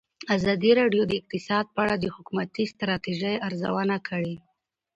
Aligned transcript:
ازادي 0.35 0.71
راډیو 0.79 1.03
د 1.07 1.11
اقتصاد 1.19 1.65
په 1.73 1.79
اړه 1.83 1.95
د 1.99 2.05
حکومتي 2.15 2.63
ستراتیژۍ 2.73 3.35
ارزونه 3.47 3.95
کړې. 4.07 4.35